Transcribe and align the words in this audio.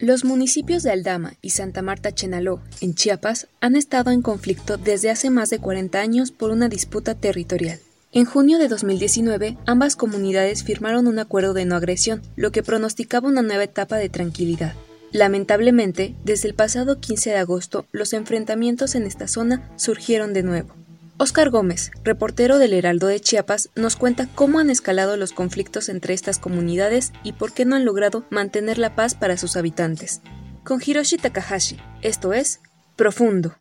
Los 0.00 0.24
municipios 0.24 0.84
de 0.84 0.92
Aldama 0.92 1.34
y 1.42 1.50
Santa 1.50 1.82
Marta 1.82 2.12
Chenaló, 2.12 2.60
en 2.80 2.94
Chiapas, 2.94 3.48
han 3.60 3.74
estado 3.74 4.12
en 4.12 4.22
conflicto 4.22 4.76
desde 4.76 5.10
hace 5.10 5.28
más 5.28 5.50
de 5.50 5.58
40 5.58 5.98
años 5.98 6.30
por 6.30 6.52
una 6.52 6.68
disputa 6.68 7.16
territorial. 7.16 7.80
En 8.12 8.24
junio 8.24 8.60
de 8.60 8.68
2019, 8.68 9.58
ambas 9.66 9.96
comunidades 9.96 10.62
firmaron 10.62 11.08
un 11.08 11.18
acuerdo 11.18 11.52
de 11.52 11.64
no 11.64 11.74
agresión, 11.74 12.22
lo 12.36 12.52
que 12.52 12.62
pronosticaba 12.62 13.28
una 13.28 13.42
nueva 13.42 13.64
etapa 13.64 13.96
de 13.96 14.08
tranquilidad. 14.08 14.74
Lamentablemente, 15.10 16.14
desde 16.24 16.46
el 16.46 16.54
pasado 16.54 17.00
15 17.00 17.30
de 17.30 17.36
agosto, 17.36 17.84
los 17.90 18.12
enfrentamientos 18.12 18.94
en 18.94 19.04
esta 19.04 19.26
zona 19.26 19.68
surgieron 19.74 20.32
de 20.32 20.44
nuevo. 20.44 20.76
Óscar 21.20 21.50
Gómez, 21.50 21.90
reportero 22.04 22.60
del 22.60 22.72
Heraldo 22.72 23.08
de 23.08 23.18
Chiapas, 23.18 23.70
nos 23.74 23.96
cuenta 23.96 24.28
cómo 24.36 24.60
han 24.60 24.70
escalado 24.70 25.16
los 25.16 25.32
conflictos 25.32 25.88
entre 25.88 26.14
estas 26.14 26.38
comunidades 26.38 27.12
y 27.24 27.32
por 27.32 27.52
qué 27.52 27.64
no 27.64 27.74
han 27.74 27.84
logrado 27.84 28.24
mantener 28.30 28.78
la 28.78 28.94
paz 28.94 29.16
para 29.16 29.36
sus 29.36 29.56
habitantes. 29.56 30.22
Con 30.62 30.80
Hiroshi 30.80 31.16
Takahashi, 31.16 31.76
esto 32.02 32.32
es 32.32 32.60
Profundo. 32.94 33.54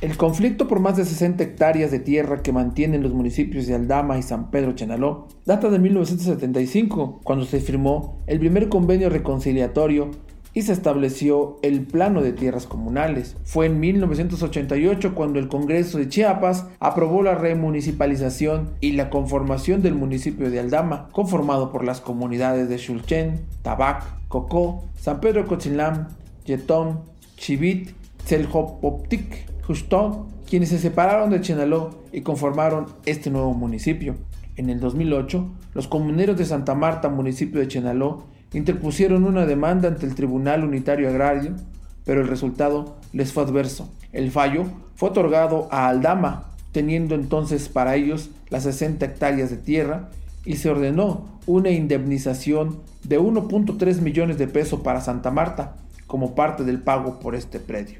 El 0.00 0.16
conflicto 0.16 0.68
por 0.68 0.78
más 0.78 0.96
de 0.96 1.04
60 1.04 1.42
hectáreas 1.42 1.90
de 1.90 1.98
tierra 1.98 2.42
que 2.42 2.52
mantienen 2.52 3.02
los 3.02 3.12
municipios 3.12 3.66
de 3.66 3.74
Aldama 3.74 4.18
y 4.18 4.22
San 4.22 4.52
Pedro 4.52 4.74
Chenaló 4.74 5.26
data 5.46 5.68
de 5.68 5.80
1975, 5.80 7.22
cuando 7.24 7.44
se 7.44 7.58
firmó 7.58 8.22
el 8.28 8.38
primer 8.38 8.68
convenio 8.68 9.08
reconciliatorio 9.08 10.12
y 10.54 10.62
se 10.62 10.72
estableció 10.72 11.58
el 11.62 11.82
plano 11.82 12.22
de 12.22 12.32
tierras 12.32 12.66
comunales. 12.66 13.36
Fue 13.44 13.66
en 13.66 13.80
1988 13.80 15.14
cuando 15.14 15.40
el 15.40 15.48
Congreso 15.48 15.98
de 15.98 16.08
Chiapas 16.08 16.68
aprobó 16.78 17.22
la 17.22 17.34
remunicipalización 17.34 18.70
y 18.80 18.92
la 18.92 19.10
conformación 19.10 19.82
del 19.82 19.96
municipio 19.96 20.50
de 20.50 20.60
Aldama, 20.60 21.08
conformado 21.12 21.72
por 21.72 21.84
las 21.84 22.00
comunidades 22.00 22.68
de 22.68 22.78
Xulchen, 22.78 23.40
Tabac, 23.62 24.04
Cocó, 24.28 24.84
San 24.96 25.20
Pedro 25.20 25.46
Cochilam, 25.46 26.08
Yetón, 26.44 27.00
Chivit, 27.36 27.90
Tzelhopoptic, 28.24 29.62
Justón, 29.66 30.26
quienes 30.48 30.68
se 30.68 30.78
separaron 30.78 31.30
de 31.30 31.40
Chenaló 31.40 31.90
y 32.12 32.20
conformaron 32.20 32.86
este 33.06 33.30
nuevo 33.30 33.54
municipio. 33.54 34.14
En 34.56 34.70
el 34.70 34.78
2008, 34.78 35.50
los 35.72 35.88
comuneros 35.88 36.36
de 36.38 36.44
Santa 36.44 36.74
Marta, 36.74 37.08
municipio 37.08 37.60
de 37.60 37.66
Chenaló, 37.66 38.24
interpusieron 38.54 39.24
una 39.24 39.44
demanda 39.44 39.88
ante 39.88 40.06
el 40.06 40.14
Tribunal 40.14 40.64
Unitario 40.64 41.08
Agrario, 41.08 41.52
pero 42.04 42.22
el 42.22 42.28
resultado 42.28 42.96
les 43.12 43.32
fue 43.32 43.42
adverso. 43.42 43.90
El 44.12 44.30
fallo 44.30 44.64
fue 44.94 45.10
otorgado 45.10 45.68
a 45.70 45.88
Aldama, 45.88 46.50
teniendo 46.72 47.14
entonces 47.14 47.68
para 47.68 47.96
ellos 47.96 48.30
las 48.48 48.62
60 48.62 49.04
hectáreas 49.04 49.50
de 49.50 49.56
tierra, 49.56 50.08
y 50.44 50.56
se 50.56 50.70
ordenó 50.70 51.26
una 51.46 51.70
indemnización 51.70 52.80
de 53.02 53.18
1.3 53.18 54.00
millones 54.00 54.38
de 54.38 54.46
pesos 54.46 54.80
para 54.80 55.00
Santa 55.00 55.30
Marta 55.30 55.76
como 56.06 56.34
parte 56.34 56.64
del 56.64 56.80
pago 56.80 57.18
por 57.18 57.34
este 57.34 57.60
predio. 57.60 57.98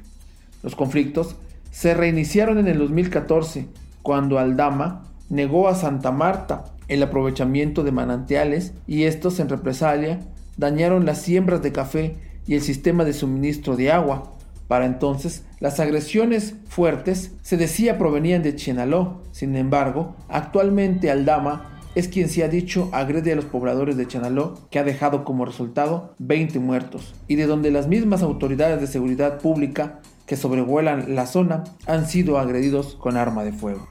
Los 0.63 0.75
conflictos 0.75 1.35
se 1.71 1.93
reiniciaron 1.93 2.59
en 2.59 2.67
el 2.67 2.77
2014, 2.77 3.67
cuando 4.01 4.39
Aldama 4.39 5.03
negó 5.29 5.67
a 5.67 5.75
Santa 5.75 6.11
Marta 6.11 6.65
el 6.87 7.01
aprovechamiento 7.01 7.83
de 7.83 7.91
manantiales 7.91 8.73
y 8.87 9.03
estos 9.03 9.39
en 9.39 9.49
represalia 9.49 10.19
dañaron 10.57 11.05
las 11.05 11.21
siembras 11.21 11.61
de 11.61 11.71
café 11.71 12.15
y 12.47 12.55
el 12.55 12.61
sistema 12.61 13.03
de 13.03 13.13
suministro 13.13 13.75
de 13.75 13.91
agua. 13.91 14.31
Para 14.67 14.85
entonces, 14.85 15.43
las 15.59 15.79
agresiones 15.79 16.55
fuertes 16.67 17.31
se 17.41 17.57
decía 17.57 17.97
provenían 17.97 18.41
de 18.43 18.55
Chenaló. 18.55 19.21
Sin 19.31 19.55
embargo, 19.55 20.15
actualmente 20.27 21.11
Aldama 21.11 21.81
es 21.93 22.07
quien 22.07 22.29
se 22.29 22.43
ha 22.43 22.49
dicho 22.49 22.89
agrede 22.91 23.31
a 23.31 23.35
los 23.35 23.45
pobladores 23.45 23.95
de 23.95 24.07
Chenaló, 24.07 24.67
que 24.69 24.79
ha 24.79 24.83
dejado 24.83 25.23
como 25.23 25.45
resultado 25.45 26.13
20 26.19 26.59
muertos, 26.59 27.13
y 27.27 27.35
de 27.35 27.47
donde 27.47 27.71
las 27.71 27.87
mismas 27.87 28.21
autoridades 28.21 28.81
de 28.81 28.87
seguridad 28.87 29.39
pública 29.39 30.01
que 30.25 30.35
sobrevuelan 30.35 31.15
la 31.15 31.25
zona 31.25 31.63
han 31.85 32.07
sido 32.07 32.37
agredidos 32.37 32.95
con 32.95 33.15
arma 33.15 33.43
de 33.43 33.53
fuego. 33.53 33.87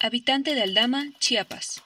Habitante 0.00 0.54
de 0.54 0.62
Aldama, 0.62 1.04
Chiapas. 1.18 1.82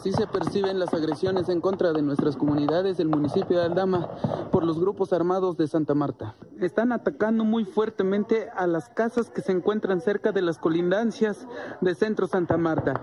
Así 0.00 0.12
se 0.12 0.26
perciben 0.26 0.78
las 0.78 0.94
agresiones 0.94 1.50
en 1.50 1.60
contra 1.60 1.92
de 1.92 2.00
nuestras 2.00 2.34
comunidades 2.34 2.96
del 2.96 3.08
municipio 3.08 3.58
de 3.58 3.66
Aldama 3.66 4.08
por 4.50 4.64
los 4.64 4.80
grupos 4.80 5.12
armados 5.12 5.58
de 5.58 5.68
Santa 5.68 5.94
Marta. 5.94 6.36
Están 6.58 6.92
atacando 6.92 7.44
muy 7.44 7.66
fuertemente 7.66 8.48
a 8.56 8.66
las 8.66 8.88
casas 8.88 9.28
que 9.28 9.42
se 9.42 9.52
encuentran 9.52 10.00
cerca 10.00 10.32
de 10.32 10.40
las 10.40 10.56
colindancias 10.56 11.46
de 11.82 11.94
Centro 11.94 12.26
Santa 12.28 12.56
Marta. 12.56 12.94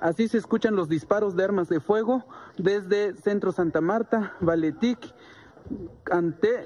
Así 0.00 0.28
se 0.28 0.38
escuchan 0.38 0.74
los 0.74 0.88
disparos 0.88 1.36
de 1.36 1.44
armas 1.44 1.68
de 1.68 1.80
fuego 1.80 2.24
desde 2.56 3.14
Centro 3.14 3.52
Santa 3.52 3.82
Marta, 3.82 4.32
Valetic, 4.40 5.14
Ante, 6.10 6.64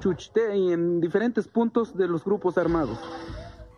Chuchte 0.00 0.54
y 0.54 0.70
en 0.70 1.00
diferentes 1.00 1.48
puntos 1.48 1.96
de 1.96 2.08
los 2.08 2.24
grupos 2.24 2.58
armados. 2.58 2.98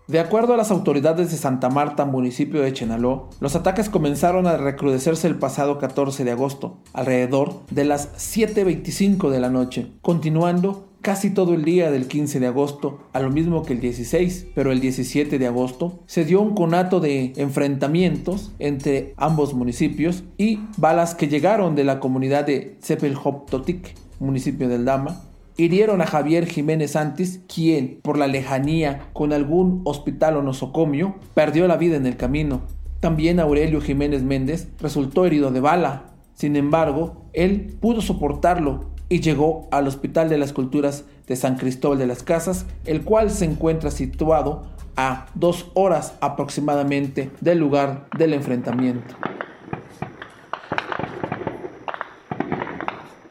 De 0.09 0.21
acuerdo 0.21 0.55
a 0.55 0.57
las 0.57 0.71
autoridades 0.71 1.31
de 1.31 1.37
Santa 1.37 1.69
Marta, 1.69 2.07
municipio 2.07 2.63
de 2.63 2.73
Chenaló, 2.73 3.29
los 3.41 3.55
ataques 3.57 3.91
comenzaron 3.91 4.47
a 4.47 4.57
recrudecerse 4.57 5.29
el 5.29 5.37
pasado 5.37 5.77
14 5.77 6.25
de 6.25 6.31
agosto, 6.31 6.79
alrededor 6.95 7.61
de 7.71 7.85
las 7.85 8.15
7.25 8.17 9.29
de 9.29 9.39
la 9.39 9.51
noche, 9.51 9.93
continuando 10.01 10.89
casi 11.03 11.29
todo 11.29 11.53
el 11.53 11.63
día 11.63 11.91
del 11.91 12.09
15 12.09 12.41
de 12.41 12.47
agosto, 12.47 13.01
a 13.13 13.21
lo 13.21 13.29
mismo 13.29 13.65
que 13.65 13.75
el 13.75 13.81
16, 13.81 14.47
pero 14.55 14.73
el 14.73 14.81
17 14.81 15.39
de 15.39 15.47
agosto 15.47 15.99
se 16.07 16.25
dio 16.25 16.41
un 16.41 16.55
conato 16.55 17.01
de 17.01 17.35
enfrentamientos 17.37 18.53
entre 18.59 19.13
ambos 19.19 19.53
municipios 19.53 20.25
y 20.39 20.59
balas 20.79 21.15
que 21.15 21.29
llegaron 21.29 21.75
de 21.75 21.85
la 21.85 22.01
comunidad 22.01 22.47
de 22.47 22.79
Cepelhoptotic, 22.83 23.95
municipio 24.21 24.71
del 24.71 24.87
Dama, 24.87 25.28
hirieron 25.59 26.01
a 26.01 26.07
Javier 26.07 26.47
Jiménez 26.47 26.93
Santis, 26.93 27.41
quien, 27.53 28.01
por 28.03 28.17
la 28.17 28.29
lejanía 28.29 29.09
con 29.13 29.33
algún 29.35 29.83
hospital 29.85 30.37
o 30.39 30.43
nosocomio, 30.43 31.17
perdió 31.35 31.67
la 31.69 31.77
vida 31.77 31.97
en 31.97 32.07
el 32.07 32.17
camino. 32.17 32.63
También 33.01 33.41
Aurelio 33.41 33.81
Jiménez 33.81 34.23
Méndez 34.23 34.69
resultó 34.81 35.27
herido 35.27 35.51
de 35.51 35.61
bala. 35.61 36.05
Sin 36.35 36.57
embargo, 36.57 37.27
él 37.33 37.77
pudo 37.81 38.01
soportarlo 38.01 38.87
y 39.09 39.21
llegó 39.21 39.69
al 39.71 39.89
Hospital 39.89 40.29
de 40.29 40.39
las 40.39 40.53
Culturas 40.53 41.05
de 41.27 41.37
San 41.37 41.57
Cristóbal 41.57 41.99
de 41.99 42.07
las 42.07 42.23
Casas, 42.23 42.67
el 42.85 43.03
cual 43.03 43.31
se 43.31 43.45
encuentra 43.45 43.91
situado 43.91 44.67
a 44.97 45.27
dos 45.35 45.71
horas 45.75 46.15
aproximadamente 46.21 47.31
del 47.41 47.59
lugar 47.59 48.07
del 48.17 48.35
enfrentamiento. 48.35 49.17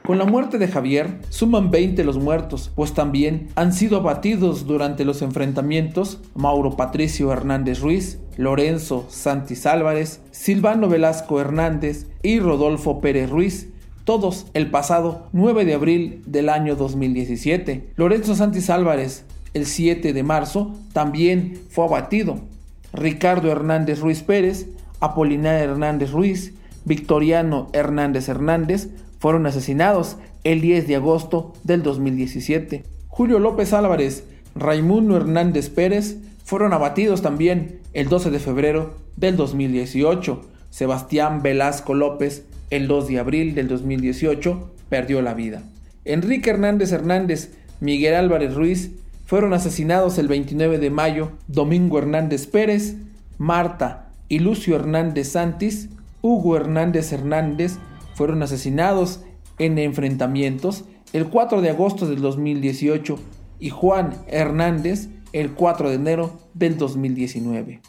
Con 0.07 0.18
la 0.18 0.23
muerte 0.23 0.57
de 0.57 0.69
Javier, 0.69 1.19
suman 1.28 1.69
20 1.69 2.06
los 2.06 2.18
muertos, 2.18 2.72
pues 2.73 2.94
también 2.94 3.50
han 3.56 3.73
sido 3.73 3.97
abatidos 3.97 4.66
durante 4.66 5.03
los 5.03 5.22
enfrentamientos 5.22 6.22
Mauro 6.34 6.78
Patricio 6.78 7.34
Hernández 7.34 7.81
Ruiz, 7.81 8.18
Lorenzo 8.38 9.06
Santis 9.09 9.65
Álvarez, 9.65 10.21
Silvano 10.31 10.88
Velasco 10.88 11.42
Hernández 11.42 12.07
y 12.24 12.39
Rodolfo 12.39 13.01
Pérez 13.01 13.30
Ruiz, 13.30 13.68
todos 14.06 14.48
el 14.54 14.71
pasado 14.71 15.27
9 15.33 15.65
de 15.65 15.74
abril 15.74 16.21
del 16.25 16.48
año 16.48 16.77
2017. 16.77 17.89
Lorenzo 17.98 18.33
Santis 18.33 18.69
Álvarez, 18.69 19.25
el 19.53 19.65
7 19.65 20.13
de 20.13 20.24
marzo, 20.24 20.74
también 20.94 21.60
fue 21.69 21.83
abatido. 21.83 22.39
Ricardo 22.94 23.51
Hernández 23.51 24.00
Ruiz 24.00 24.24
Pérez, 24.24 24.69
Apolinar 25.01 25.56
Hernández 25.56 26.12
Ruiz, 26.12 26.53
Victoriano 26.86 27.68
Hernández 27.74 28.30
Hernández 28.30 28.89
fueron 29.19 29.46
asesinados 29.46 30.18
el 30.44 30.62
10 30.62 30.88
de 30.88 30.96
agosto 30.96 31.54
del 31.64 31.84
2017. 31.84 32.84
Julio 33.08 33.40
López 33.40 33.74
Álvarez, 33.74 34.25
Raimundo 34.56 35.18
Hernández 35.18 35.69
Pérez 35.69 36.18
fueron 36.44 36.74
abatidos 36.74 37.22
también 37.22 37.80
el 37.94 38.10
12 38.10 38.31
de 38.31 38.40
febrero 38.40 38.96
del 39.16 39.36
2018. 39.36 40.42
Sebastián 40.69 41.42
Velasco 41.42 41.94
López, 41.94 42.46
el 42.69 42.88
2 42.88 43.08
de 43.08 43.19
abril 43.19 43.56
del 43.56 43.68
2018, 43.68 44.72
perdió 44.90 45.22
la 45.22 45.34
vida. 45.34 45.63
Enrique 46.06 46.50
Hernández 46.50 46.92
Hernández, 46.92 47.52
Miguel 47.80 48.16
Álvarez 48.16 48.54
Ruiz 48.56 48.92
fueron 49.25 49.54
asesinados 49.54 50.18
el 50.18 50.28
29 50.28 50.80
de 50.80 50.90
mayo. 50.90 51.31
Domingo 51.48 52.00
Hernández 52.00 52.48
Pérez, 52.48 52.96
Marta 53.38 54.10
y 54.30 54.40
Lucio 54.40 54.75
Hernández 54.75 55.30
Santis, 55.30 55.90
Hugo 56.22 56.56
Hernández 56.56 57.12
Hernández, 57.12 57.78
fueron 58.18 58.42
asesinados 58.42 59.22
en 59.60 59.78
enfrentamientos 59.78 60.86
el 61.14 61.28
4 61.28 61.62
de 61.62 61.69
agosto 61.69 62.08
del 62.08 62.19
2018 62.19 63.16
y 63.60 63.69
Juan 63.69 64.16
Hernández 64.28 65.10
el 65.34 65.54
4 65.54 65.90
de 65.90 65.96
enero 65.96 66.40
del 66.56 66.80
2019. 66.80 67.80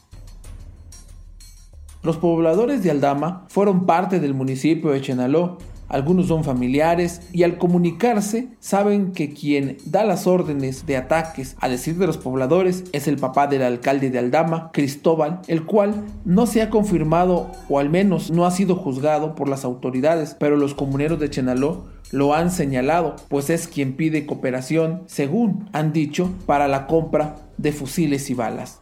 Los 2.03 2.19
pobladores 2.19 2.83
de 2.85 2.91
Aldama 2.91 3.47
fueron 3.49 3.87
parte 3.87 4.21
del 4.21 4.35
municipio 4.35 4.91
de 4.91 5.01
Chenaló 5.01 5.57
algunos 5.89 6.29
son 6.29 6.45
familiares 6.45 7.23
y 7.33 7.43
al 7.43 7.59
comunicarse 7.59 8.49
saben 8.61 9.13
que 9.13 9.33
quien 9.33 9.79
da 9.85 10.05
las 10.05 10.27
órdenes 10.27 10.87
de 10.87 10.97
ataques 10.97 11.57
a 11.61 11.69
decir 11.69 11.97
de 11.97 12.07
los 12.07 12.19
pobladores 12.19 12.85
es 12.93 13.09
el 13.09 13.17
papá 13.17 13.47
del 13.47 13.63
alcalde 13.63 14.11
de 14.11 14.19
Aldama, 14.19 14.71
Cristóbal, 14.73 15.41
el 15.47 15.65
cual 15.65 16.05
no 16.25 16.47
se 16.47 16.63
ha 16.63 16.71
confirmado 16.71 17.51
o 17.69 17.79
al 17.79 17.91
menos 17.91 18.31
no 18.31 18.47
ha 18.47 18.51
sido 18.51 18.77
juzgado 18.77 19.35
por 19.35 19.49
las 19.49 19.65
autoridades, 19.65 20.37
pero 20.39 20.57
los 20.57 20.75
comuneros 20.75 21.19
de 21.19 21.31
Chenaló 21.31 21.87
lo 22.11 22.35
han 22.35 22.51
señalado, 22.51 23.17
pues 23.29 23.51
es 23.51 23.69
quien 23.69 23.97
pide 23.97 24.27
cooperación, 24.27 25.05
según 25.07 25.69
han 25.73 25.93
dicho, 25.93 26.31
para 26.47 26.69
la 26.69 26.87
compra 26.87 27.37
de 27.57 27.73
fusiles 27.73 28.31
y 28.31 28.35
balas. 28.35 28.79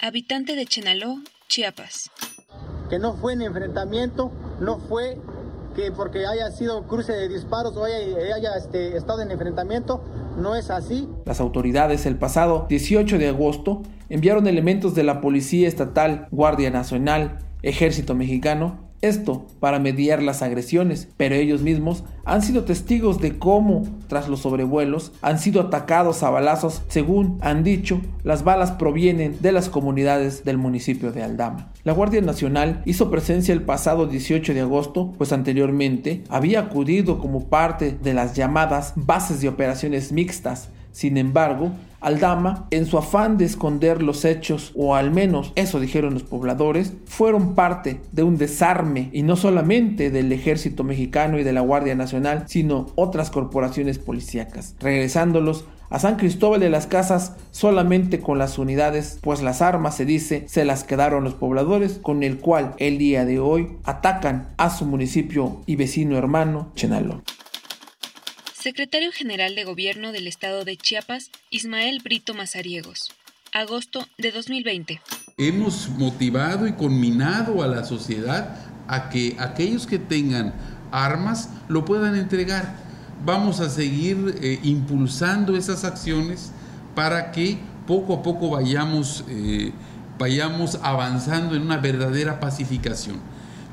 Habitante 0.00 0.54
de 0.54 0.66
Chenaló, 0.66 1.16
Chiapas. 1.48 2.10
Que 2.90 2.98
no 2.98 3.16
fue 3.16 3.32
en 3.34 3.42
enfrentamiento, 3.42 4.30
no 4.60 4.78
fue 4.78 5.18
que 5.74 5.92
porque 5.92 6.26
haya 6.26 6.50
sido 6.50 6.86
cruce 6.86 7.12
de 7.12 7.28
disparos 7.28 7.76
o 7.76 7.84
haya, 7.84 8.56
este, 8.56 8.96
estado 8.96 9.22
en 9.22 9.30
enfrentamiento, 9.30 10.02
no 10.38 10.56
es 10.56 10.70
así. 10.70 11.08
Las 11.24 11.40
autoridades 11.40 12.06
el 12.06 12.16
pasado 12.16 12.66
18 12.68 13.18
de 13.18 13.28
agosto 13.28 13.82
enviaron 14.08 14.46
elementos 14.46 14.94
de 14.94 15.02
la 15.02 15.20
Policía 15.20 15.68
Estatal, 15.68 16.28
Guardia 16.30 16.70
Nacional, 16.70 17.38
Ejército 17.62 18.14
Mexicano 18.14 18.83
esto 19.08 19.46
para 19.60 19.78
mediar 19.78 20.22
las 20.22 20.42
agresiones, 20.42 21.08
pero 21.16 21.34
ellos 21.34 21.62
mismos 21.62 22.04
han 22.24 22.42
sido 22.42 22.64
testigos 22.64 23.20
de 23.20 23.38
cómo, 23.38 23.84
tras 24.08 24.28
los 24.28 24.40
sobrevuelos, 24.40 25.12
han 25.22 25.38
sido 25.38 25.60
atacados 25.60 26.22
a 26.22 26.30
balazos. 26.30 26.82
Según 26.88 27.38
han 27.42 27.64
dicho, 27.64 28.00
las 28.22 28.44
balas 28.44 28.72
provienen 28.72 29.36
de 29.40 29.52
las 29.52 29.68
comunidades 29.68 30.44
del 30.44 30.58
municipio 30.58 31.12
de 31.12 31.22
Aldama. 31.22 31.70
La 31.84 31.92
Guardia 31.92 32.22
Nacional 32.22 32.82
hizo 32.86 33.10
presencia 33.10 33.52
el 33.52 33.62
pasado 33.62 34.06
18 34.06 34.54
de 34.54 34.62
agosto, 34.62 35.12
pues 35.18 35.32
anteriormente 35.32 36.24
había 36.28 36.60
acudido 36.60 37.18
como 37.18 37.48
parte 37.48 37.96
de 38.02 38.14
las 38.14 38.34
llamadas 38.34 38.94
bases 38.96 39.40
de 39.40 39.48
operaciones 39.48 40.12
mixtas 40.12 40.70
sin 40.94 41.16
embargo, 41.16 41.72
Aldama, 42.00 42.68
en 42.70 42.86
su 42.86 42.98
afán 42.98 43.36
de 43.36 43.44
esconder 43.46 44.00
los 44.00 44.24
hechos, 44.24 44.70
o 44.76 44.94
al 44.94 45.10
menos 45.10 45.52
eso 45.56 45.80
dijeron 45.80 46.14
los 46.14 46.22
pobladores, 46.22 46.92
fueron 47.06 47.56
parte 47.56 48.00
de 48.12 48.22
un 48.22 48.38
desarme 48.38 49.08
y 49.12 49.24
no 49.24 49.34
solamente 49.34 50.10
del 50.10 50.30
ejército 50.30 50.84
mexicano 50.84 51.36
y 51.36 51.42
de 51.42 51.52
la 51.52 51.62
Guardia 51.62 51.96
Nacional, 51.96 52.44
sino 52.46 52.86
otras 52.94 53.30
corporaciones 53.30 53.98
policíacas, 53.98 54.76
regresándolos 54.78 55.64
a 55.90 55.98
San 55.98 56.14
Cristóbal 56.16 56.60
de 56.60 56.70
las 56.70 56.86
Casas 56.86 57.32
solamente 57.50 58.20
con 58.20 58.38
las 58.38 58.56
unidades, 58.56 59.18
pues 59.20 59.42
las 59.42 59.62
armas, 59.62 59.96
se 59.96 60.04
dice, 60.04 60.44
se 60.46 60.64
las 60.64 60.84
quedaron 60.84 61.24
los 61.24 61.34
pobladores, 61.34 61.98
con 62.02 62.22
el 62.22 62.38
cual 62.38 62.74
el 62.78 62.98
día 62.98 63.24
de 63.24 63.40
hoy 63.40 63.78
atacan 63.82 64.48
a 64.58 64.70
su 64.70 64.86
municipio 64.86 65.62
y 65.66 65.74
vecino 65.74 66.16
hermano, 66.16 66.68
Chenaló. 66.76 67.22
Secretario 68.64 69.12
General 69.12 69.54
de 69.54 69.64
Gobierno 69.64 70.10
del 70.10 70.26
Estado 70.26 70.64
de 70.64 70.78
Chiapas, 70.78 71.30
Ismael 71.50 72.00
Brito 72.02 72.32
Mazariegos. 72.32 73.12
Agosto 73.52 74.08
de 74.16 74.32
2020. 74.32 75.02
Hemos 75.36 75.90
motivado 75.90 76.66
y 76.66 76.72
conminado 76.72 77.62
a 77.62 77.66
la 77.66 77.84
sociedad 77.84 78.56
a 78.88 79.10
que 79.10 79.36
aquellos 79.38 79.86
que 79.86 79.98
tengan 79.98 80.54
armas 80.92 81.50
lo 81.68 81.84
puedan 81.84 82.16
entregar. 82.16 82.74
Vamos 83.22 83.60
a 83.60 83.68
seguir 83.68 84.34
eh, 84.40 84.58
impulsando 84.62 85.58
esas 85.58 85.84
acciones 85.84 86.50
para 86.94 87.32
que 87.32 87.58
poco 87.86 88.14
a 88.14 88.22
poco 88.22 88.48
vayamos, 88.48 89.26
eh, 89.28 89.72
vayamos 90.18 90.78
avanzando 90.82 91.54
en 91.54 91.60
una 91.60 91.76
verdadera 91.76 92.40
pacificación. 92.40 93.20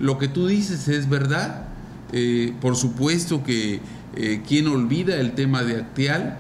Lo 0.02 0.18
que 0.18 0.28
tú 0.28 0.48
dices 0.48 0.90
es 0.90 1.08
verdad. 1.08 1.68
Eh, 2.14 2.54
por 2.60 2.76
supuesto 2.76 3.42
que 3.42 3.80
eh, 4.16 4.42
¿Quién 4.48 4.68
olvida 4.68 5.16
el 5.16 5.34
tema 5.34 5.64
de 5.64 5.78
Acteal? 5.78 6.38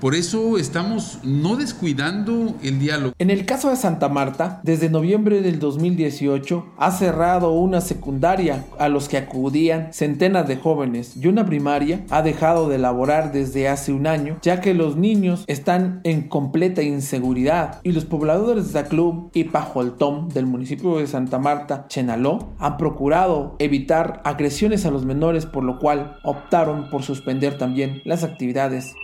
Por 0.00 0.14
eso 0.14 0.58
estamos 0.58 1.18
no 1.24 1.56
descuidando 1.56 2.54
el 2.62 2.78
diálogo. 2.78 3.14
En 3.18 3.30
el 3.30 3.44
caso 3.46 3.70
de 3.70 3.74
Santa 3.76 4.08
Marta, 4.08 4.60
desde 4.62 4.90
noviembre 4.90 5.42
del 5.42 5.58
2018 5.58 6.66
ha 6.78 6.92
cerrado 6.92 7.50
una 7.50 7.80
secundaria 7.80 8.64
a 8.78 8.88
los 8.88 9.08
que 9.08 9.16
acudían 9.16 9.92
centenas 9.92 10.46
de 10.46 10.56
jóvenes 10.56 11.16
y 11.16 11.26
una 11.26 11.46
primaria 11.46 12.04
ha 12.10 12.22
dejado 12.22 12.68
de 12.68 12.78
laborar 12.78 13.32
desde 13.32 13.68
hace 13.68 13.92
un 13.92 14.06
año 14.06 14.38
ya 14.40 14.60
que 14.60 14.72
los 14.72 14.96
niños 14.96 15.42
están 15.48 16.00
en 16.04 16.28
completa 16.28 16.82
inseguridad 16.82 17.80
y 17.82 17.90
los 17.90 18.04
pobladores 18.04 18.66
de 18.66 18.72
Zaclub 18.74 19.30
y 19.34 19.44
Pajoltón 19.44 20.28
del 20.28 20.46
municipio 20.46 20.98
de 20.98 21.08
Santa 21.08 21.40
Marta, 21.40 21.86
Chenaló, 21.88 22.50
han 22.60 22.76
procurado 22.76 23.56
evitar 23.58 24.22
agresiones 24.24 24.86
a 24.86 24.92
los 24.92 25.04
menores 25.04 25.44
por 25.44 25.64
lo 25.64 25.80
cual 25.80 26.18
optaron 26.22 26.88
por 26.88 27.02
suspender 27.02 27.58
también 27.58 28.00
las 28.04 28.22
actividades 28.22 28.94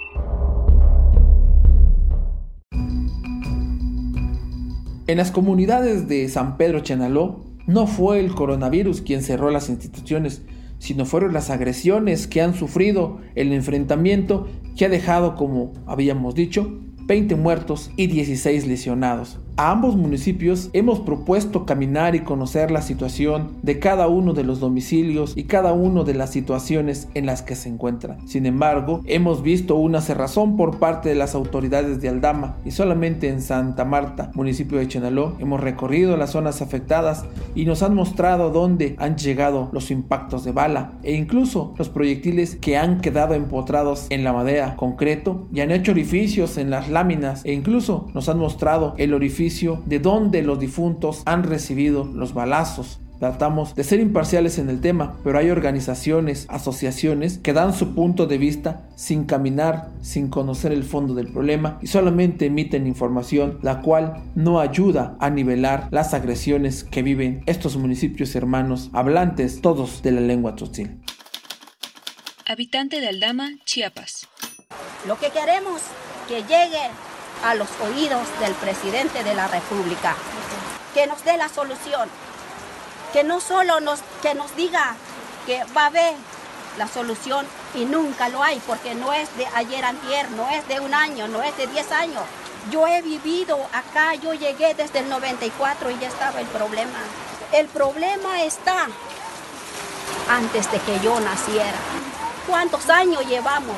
En 5.07 5.19
las 5.19 5.31
comunidades 5.31 6.09
de 6.09 6.27
San 6.31 6.57
Pedro 6.57 6.81
Chenaló, 6.81 7.45
no 7.67 7.87
fue 7.87 8.21
el 8.21 8.35
coronavirus 8.35 9.03
quien 9.03 9.23
cerró 9.23 9.51
las 9.51 9.69
instituciones, 9.69 10.41
sino 10.79 11.05
fueron 11.05 11.35
las 11.35 11.51
agresiones 11.51 12.27
que 12.27 12.41
han 12.41 12.55
sufrido 12.55 13.19
el 13.35 13.53
enfrentamiento 13.53 14.49
que 14.77 14.87
ha 14.87 14.89
dejado, 14.89 15.35
como 15.35 15.75
habíamos 15.87 16.35
dicho, 16.35 16.81
20 17.07 17.37
muertos 17.37 17.91
y 17.97 18.07
16 18.07 18.67
lesionados. 18.67 19.41
A 19.57 19.71
ambos 19.71 19.95
municipios 19.95 20.69
hemos 20.73 20.99
propuesto 20.99 21.65
caminar 21.65 22.17
y 22.17 22.25
conocer 22.25 22.73
la 22.73 22.83
situación 22.83 23.53
de 23.63 23.79
cada 23.79 24.09
uno 24.09 24.33
de 24.33 24.43
los 24.43 24.59
domicilios 24.59 25.35
y 25.37 25.45
cada 25.45 25.73
una 25.73 26.03
de 26.03 26.13
las 26.13 26.31
situaciones 26.31 27.07
en 27.15 27.27
las 27.27 27.43
que 27.43 27.55
se 27.55 27.69
encuentran. 27.69 28.27
Sin 28.27 28.47
embargo, 28.47 29.01
hemos 29.07 29.45
visto 29.45 29.77
una 29.77 30.01
cerrazón 30.01 30.57
por 30.57 30.81
parte 30.81 31.09
de 31.09 31.15
las 31.15 31.37
autoridades 31.37 32.01
de 32.01 32.09
Aldama 32.09 32.57
y 32.65 32.73
solamente 32.73 33.29
en 33.29 33.41
Santa 33.41 33.85
Marta, 33.85 34.33
municipio 34.35 34.79
de 34.79 34.89
Chenaló, 34.89 35.37
hemos 35.39 35.61
recorrido 35.61 36.17
las 36.17 36.31
zonas 36.31 36.61
afectadas 36.61 37.25
y 37.55 37.65
nos 37.65 37.85
han 37.85 37.95
mostrado 37.95 38.51
dónde 38.51 38.97
han 38.99 39.17
llegado 39.17 39.69
los 39.71 39.93
impactos 39.93 40.43
de 40.43 40.51
bala 40.51 40.95
e 41.05 41.13
incluso 41.13 41.75
los 41.79 41.91
proyectiles 41.91 42.57
que 42.57 42.77
han 42.77 43.01
quedado 43.01 43.35
empotrados 43.35 44.09
en 44.11 44.25
la 44.25 44.33
madera, 44.33 44.75
concreto 44.75 45.47
y 45.53 45.61
han 45.61 45.71
hecho 45.71 45.93
orificios 45.93 46.59
en 46.59 46.71
las 46.71 46.89
láminas 46.89 47.45
e 47.45 47.53
incluso 47.53 48.09
nos 48.15 48.29
han 48.29 48.41
mostrado 48.41 48.95
el 48.99 49.15
orificio 49.15 49.44
de 49.45 49.99
dónde 49.99 50.43
los 50.43 50.59
difuntos 50.59 51.23
han 51.27 51.43
recibido 51.43 52.05
los 52.05 52.33
balazos. 52.33 53.01
Tratamos 53.19 53.75
de 53.75 53.85
ser 53.85 54.01
imparciales 54.01 54.59
en 54.59 54.71
el 54.71 54.81
tema, 54.81 55.17
pero 55.23 55.39
hay 55.39 55.51
organizaciones, 55.51 56.47
asociaciones 56.49 57.39
que 57.39 57.53
dan 57.53 57.75
su 57.75 57.95
punto 57.95 58.27
de 58.27 58.39
vista 58.39 58.89
sin 58.97 59.25
caminar, 59.25 59.91
sin 60.01 60.29
conocer 60.29 60.73
el 60.73 60.83
fondo 60.83 61.15
del 61.15 61.31
problema 61.31 61.79
y 61.83 61.87
solamente 61.87 62.47
emiten 62.47 62.87
información 62.87 63.59
la 63.63 63.83
cual 63.83 64.25
no 64.35 64.61
ayuda 64.61 65.17
a 65.21 65.31
nivelar 65.31 65.89
las 65.91 66.15
agresiones 66.15 66.85
que 66.85 67.03
viven 67.03 67.43
estos 67.47 67.77
municipios 67.77 68.35
hermanos 68.35 68.91
hablantes 68.93 69.61
todos 69.61 70.03
de 70.03 70.13
la 70.13 70.21
lengua 70.21 70.57
tzotzil. 70.57 71.01
Habitante 72.47 73.01
de 73.01 73.09
Aldama, 73.09 73.51
Chiapas. 73.65 74.27
Lo 75.07 75.19
que 75.19 75.29
queremos 75.29 75.83
que 76.29 76.41
llegue 76.43 76.91
a 77.45 77.55
los 77.55 77.69
oídos 77.81 78.27
del 78.41 78.55
presidente 78.55 79.23
de 79.23 79.35
la 79.35 79.47
República, 79.49 80.17
que 80.95 81.07
nos 81.07 81.23
dé 81.25 81.37
la 81.37 81.49
solución, 81.49 82.09
que 83.13 83.23
no 83.23 83.39
solo 83.41 83.81
nos, 83.81 84.01
que 84.23 84.35
nos 84.35 84.57
diga 84.57 84.97
que 85.47 85.63
va 85.77 85.83
a 85.83 85.87
haber 85.87 86.15
la 86.79 86.89
solución 86.89 87.47
y 87.75 87.85
nunca 87.85 88.31
lo 88.31 88.43
hay, 88.43 88.61
porque 88.67 88.95
no 88.95 89.13
es 89.13 89.29
de 89.37 89.47
ayer 89.55 89.85
antier, 89.85 90.31
no 90.31 90.49
es 90.49 90.67
de 90.69 90.81
un 90.81 90.95
año, 90.95 91.29
no 91.29 91.43
es 91.43 91.57
de 91.59 91.67
10 91.67 91.93
años. 91.93 92.23
Yo 92.71 92.87
he 92.87 93.03
vivido 93.03 93.59
acá, 93.73 94.15
yo 94.15 94.33
llegué 94.33 94.73
desde 94.75 95.01
el 95.01 95.11
94 95.11 95.91
y 95.91 95.99
ya 95.99 96.09
estaba 96.09 96.41
el 96.41 96.47
problema. 96.47 96.99
El 97.53 97.67
problema 97.69 98.43
está 98.43 98.89
antes 100.31 100.73
de 100.73 100.79
que 100.81 100.99
yo 101.01 101.21
naciera. 101.21 101.79
¿Cuántos 102.49 102.89
años 102.89 103.27
llevamos 103.27 103.77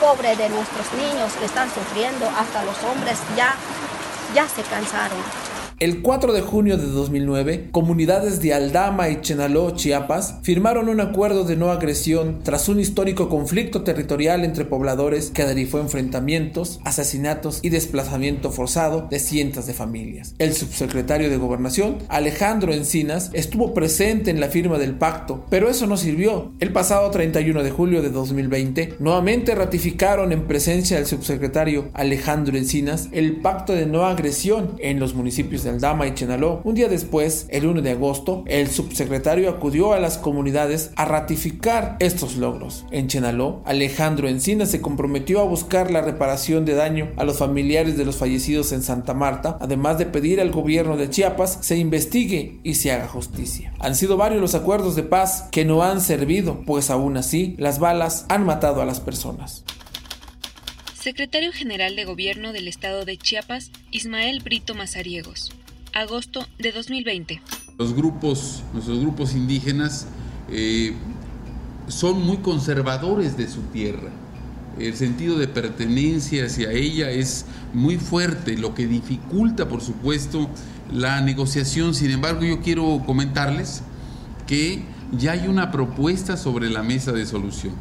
pobre 0.00 0.34
de 0.34 0.48
nuestros 0.48 0.92
niños 0.94 1.32
que 1.34 1.44
están 1.44 1.68
sufriendo, 1.72 2.26
hasta 2.26 2.64
los 2.64 2.76
hombres 2.84 3.18
ya, 3.36 3.54
ya 4.34 4.48
se 4.48 4.62
cansaron. 4.62 5.49
El 5.80 6.02
4 6.02 6.34
de 6.34 6.42
junio 6.42 6.76
de 6.76 6.84
2009, 6.84 7.68
comunidades 7.70 8.42
de 8.42 8.52
Aldama 8.52 9.08
y 9.08 9.22
Chenaló, 9.22 9.70
Chiapas, 9.70 10.34
firmaron 10.42 10.90
un 10.90 11.00
acuerdo 11.00 11.44
de 11.44 11.56
no 11.56 11.70
agresión 11.70 12.40
tras 12.42 12.68
un 12.68 12.80
histórico 12.80 13.30
conflicto 13.30 13.82
territorial 13.82 14.44
entre 14.44 14.66
pobladores 14.66 15.30
que 15.30 15.46
derivó 15.46 15.80
enfrentamientos, 15.80 16.80
asesinatos 16.84 17.60
y 17.62 17.70
desplazamiento 17.70 18.50
forzado 18.50 19.08
de 19.10 19.18
cientos 19.20 19.66
de 19.66 19.72
familias. 19.72 20.34
El 20.38 20.52
subsecretario 20.52 21.30
de 21.30 21.38
Gobernación, 21.38 21.96
Alejandro 22.08 22.74
Encinas, 22.74 23.30
estuvo 23.32 23.72
presente 23.72 24.30
en 24.30 24.38
la 24.38 24.48
firma 24.48 24.76
del 24.76 24.96
pacto, 24.96 25.46
pero 25.48 25.70
eso 25.70 25.86
no 25.86 25.96
sirvió. 25.96 26.52
El 26.60 26.74
pasado 26.74 27.10
31 27.10 27.62
de 27.62 27.70
julio 27.70 28.02
de 28.02 28.10
2020, 28.10 28.96
nuevamente 28.98 29.54
ratificaron 29.54 30.32
en 30.32 30.46
presencia 30.46 30.98
del 30.98 31.06
subsecretario 31.06 31.88
Alejandro 31.94 32.58
Encinas 32.58 33.08
el 33.12 33.36
pacto 33.36 33.72
de 33.72 33.86
no 33.86 34.04
agresión 34.04 34.76
en 34.80 35.00
los 35.00 35.14
municipios 35.14 35.64
de 35.64 35.69
Aldama 35.70 36.06
y 36.06 36.14
Chenaló. 36.14 36.60
Un 36.64 36.74
día 36.74 36.88
después, 36.88 37.46
el 37.48 37.66
1 37.66 37.82
de 37.82 37.92
agosto, 37.92 38.44
el 38.46 38.68
subsecretario 38.68 39.48
acudió 39.48 39.92
a 39.92 39.98
las 39.98 40.18
comunidades 40.18 40.90
a 40.96 41.04
ratificar 41.04 41.96
estos 41.98 42.36
logros. 42.36 42.84
En 42.90 43.08
Chenaló, 43.08 43.62
Alejandro 43.64 44.28
Encinas 44.28 44.70
se 44.70 44.80
comprometió 44.80 45.40
a 45.40 45.44
buscar 45.44 45.90
la 45.90 46.02
reparación 46.02 46.64
de 46.64 46.74
daño 46.74 47.08
a 47.16 47.24
los 47.24 47.38
familiares 47.38 47.96
de 47.96 48.04
los 48.04 48.16
fallecidos 48.16 48.72
en 48.72 48.82
Santa 48.82 49.14
Marta, 49.14 49.56
además 49.60 49.98
de 49.98 50.06
pedir 50.06 50.40
al 50.40 50.50
gobierno 50.50 50.96
de 50.96 51.08
Chiapas 51.08 51.58
se 51.62 51.76
investigue 51.76 52.60
y 52.62 52.74
se 52.74 52.92
haga 52.92 53.08
justicia. 53.08 53.72
Han 53.78 53.94
sido 53.94 54.16
varios 54.16 54.40
los 54.40 54.54
acuerdos 54.54 54.96
de 54.96 55.02
paz 55.02 55.48
que 55.50 55.64
no 55.64 55.82
han 55.82 56.00
servido, 56.00 56.62
pues 56.66 56.90
aún 56.90 57.16
así 57.16 57.54
las 57.58 57.78
balas 57.78 58.26
han 58.28 58.44
matado 58.44 58.82
a 58.82 58.86
las 58.86 59.00
personas. 59.00 59.64
Secretario 61.00 61.50
General 61.52 61.96
de 61.96 62.04
Gobierno 62.04 62.52
del 62.52 62.68
Estado 62.68 63.06
de 63.06 63.16
Chiapas, 63.16 63.70
Ismael 63.90 64.40
Brito 64.40 64.74
Mazariegos. 64.74 65.50
Agosto 65.92 66.46
de 66.58 66.72
2020. 66.72 67.40
Los 67.78 67.94
grupos, 67.94 68.62
nuestros 68.72 69.00
grupos 69.00 69.34
indígenas 69.34 70.06
eh, 70.50 70.94
son 71.88 72.24
muy 72.24 72.38
conservadores 72.38 73.36
de 73.36 73.48
su 73.48 73.62
tierra. 73.62 74.10
El 74.78 74.94
sentido 74.94 75.36
de 75.38 75.48
pertenencia 75.48 76.46
hacia 76.46 76.70
ella 76.72 77.10
es 77.10 77.44
muy 77.74 77.96
fuerte, 77.96 78.56
lo 78.56 78.74
que 78.74 78.86
dificulta, 78.86 79.68
por 79.68 79.82
supuesto, 79.82 80.48
la 80.92 81.20
negociación. 81.20 81.94
Sin 81.94 82.10
embargo, 82.10 82.42
yo 82.42 82.60
quiero 82.60 83.02
comentarles 83.04 83.82
que 84.46 84.82
ya 85.12 85.32
hay 85.32 85.48
una 85.48 85.70
propuesta 85.70 86.36
sobre 86.36 86.70
la 86.70 86.82
mesa 86.82 87.12
de 87.12 87.26
solución. 87.26 87.74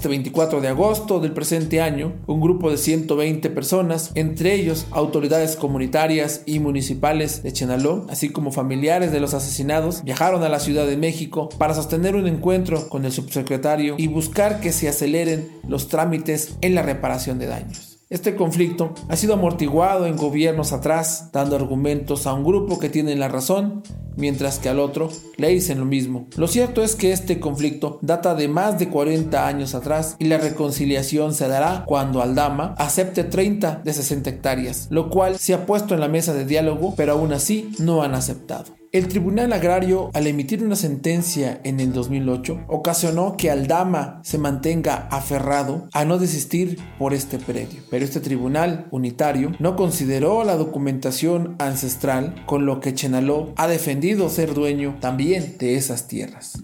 Este 0.00 0.08
24 0.08 0.62
de 0.62 0.68
agosto 0.68 1.20
del 1.20 1.32
presente 1.32 1.82
año, 1.82 2.14
un 2.26 2.40
grupo 2.40 2.70
de 2.70 2.78
120 2.78 3.50
personas, 3.50 4.12
entre 4.14 4.54
ellos 4.54 4.86
autoridades 4.92 5.56
comunitarias 5.56 6.42
y 6.46 6.58
municipales 6.58 7.42
de 7.42 7.52
Chenaló, 7.52 8.06
así 8.08 8.30
como 8.30 8.50
familiares 8.50 9.12
de 9.12 9.20
los 9.20 9.34
asesinados, 9.34 10.02
viajaron 10.02 10.42
a 10.42 10.48
la 10.48 10.58
Ciudad 10.58 10.86
de 10.86 10.96
México 10.96 11.50
para 11.58 11.74
sostener 11.74 12.16
un 12.16 12.26
encuentro 12.26 12.88
con 12.88 13.04
el 13.04 13.12
subsecretario 13.12 13.96
y 13.98 14.06
buscar 14.06 14.60
que 14.60 14.72
se 14.72 14.88
aceleren 14.88 15.50
los 15.68 15.88
trámites 15.88 16.56
en 16.62 16.74
la 16.74 16.80
reparación 16.80 17.38
de 17.38 17.48
daños. 17.48 17.89
Este 18.10 18.34
conflicto 18.34 18.92
ha 19.08 19.14
sido 19.14 19.34
amortiguado 19.34 20.04
en 20.04 20.16
gobiernos 20.16 20.72
atrás, 20.72 21.30
dando 21.32 21.54
argumentos 21.54 22.26
a 22.26 22.34
un 22.34 22.42
grupo 22.42 22.80
que 22.80 22.88
tiene 22.88 23.14
la 23.14 23.28
razón, 23.28 23.84
mientras 24.16 24.58
que 24.58 24.68
al 24.68 24.80
otro 24.80 25.10
le 25.36 25.50
dicen 25.50 25.78
lo 25.78 25.84
mismo. 25.84 26.26
Lo 26.36 26.48
cierto 26.48 26.82
es 26.82 26.96
que 26.96 27.12
este 27.12 27.38
conflicto 27.38 28.00
data 28.02 28.34
de 28.34 28.48
más 28.48 28.80
de 28.80 28.88
40 28.88 29.46
años 29.46 29.76
atrás 29.76 30.16
y 30.18 30.24
la 30.24 30.38
reconciliación 30.38 31.34
se 31.34 31.46
dará 31.46 31.84
cuando 31.86 32.20
Aldama 32.20 32.74
acepte 32.78 33.22
30 33.22 33.82
de 33.84 33.92
60 33.92 34.28
hectáreas, 34.28 34.88
lo 34.90 35.08
cual 35.08 35.38
se 35.38 35.54
ha 35.54 35.64
puesto 35.64 35.94
en 35.94 36.00
la 36.00 36.08
mesa 36.08 36.34
de 36.34 36.44
diálogo, 36.44 36.94
pero 36.96 37.12
aún 37.12 37.32
así 37.32 37.70
no 37.78 38.02
han 38.02 38.16
aceptado. 38.16 38.79
El 38.92 39.06
Tribunal 39.06 39.52
Agrario, 39.52 40.10
al 40.14 40.26
emitir 40.26 40.64
una 40.64 40.74
sentencia 40.74 41.60
en 41.62 41.78
el 41.78 41.92
2008, 41.92 42.64
ocasionó 42.66 43.36
que 43.36 43.48
Aldama 43.48 44.20
se 44.24 44.36
mantenga 44.36 45.06
aferrado 45.12 45.88
a 45.92 46.04
no 46.04 46.18
desistir 46.18 46.76
por 46.98 47.14
este 47.14 47.38
predio. 47.38 47.82
Pero 47.88 48.04
este 48.04 48.18
tribunal 48.18 48.88
unitario 48.90 49.52
no 49.60 49.76
consideró 49.76 50.42
la 50.42 50.56
documentación 50.56 51.54
ancestral, 51.60 52.44
con 52.46 52.66
lo 52.66 52.80
que 52.80 52.92
Chenaló 52.92 53.52
ha 53.56 53.68
defendido 53.68 54.28
ser 54.28 54.54
dueño 54.54 54.96
también 55.00 55.54
de 55.60 55.76
esas 55.76 56.08
tierras. 56.08 56.58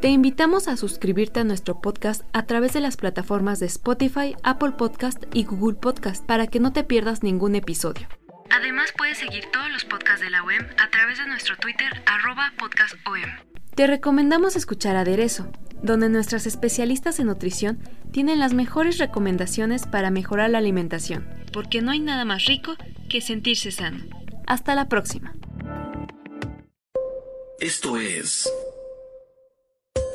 Te 0.00 0.08
invitamos 0.08 0.66
a 0.66 0.78
suscribirte 0.78 1.40
a 1.40 1.44
nuestro 1.44 1.82
podcast 1.82 2.22
a 2.32 2.46
través 2.46 2.72
de 2.72 2.80
las 2.80 2.96
plataformas 2.96 3.60
de 3.60 3.66
Spotify, 3.66 4.34
Apple 4.42 4.72
Podcast 4.72 5.24
y 5.34 5.44
Google 5.44 5.76
Podcast 5.76 6.24
para 6.24 6.46
que 6.46 6.58
no 6.58 6.72
te 6.72 6.84
pierdas 6.84 7.22
ningún 7.22 7.54
episodio. 7.54 8.08
Además 8.48 8.94
puedes 8.96 9.18
seguir 9.18 9.44
todos 9.52 9.70
los 9.70 9.84
podcasts 9.84 10.22
de 10.22 10.30
la 10.30 10.42
OEM 10.42 10.66
a 10.78 10.88
través 10.88 11.18
de 11.18 11.26
nuestro 11.26 11.54
Twitter 11.58 12.02
arroba 12.06 12.50
podcastom. 12.58 13.20
Te 13.74 13.86
recomendamos 13.86 14.56
escuchar 14.56 14.96
Aderezo, 14.96 15.52
donde 15.82 16.08
nuestras 16.08 16.46
especialistas 16.46 17.20
en 17.20 17.26
nutrición 17.26 17.78
tienen 18.10 18.38
las 18.38 18.54
mejores 18.54 18.96
recomendaciones 18.96 19.86
para 19.86 20.10
mejorar 20.10 20.48
la 20.48 20.58
alimentación, 20.58 21.28
porque 21.52 21.82
no 21.82 21.90
hay 21.90 22.00
nada 22.00 22.24
más 22.24 22.46
rico 22.46 22.74
que 23.10 23.20
sentirse 23.20 23.70
sano. 23.70 24.02
Hasta 24.46 24.74
la 24.74 24.88
próxima. 24.88 25.34
Esto 27.60 27.98
es 27.98 28.50